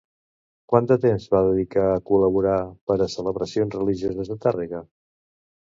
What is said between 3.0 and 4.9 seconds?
a celebracions religioses de Tàrrega?